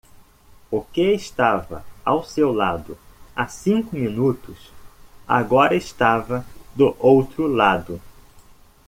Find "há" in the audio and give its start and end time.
3.35-3.45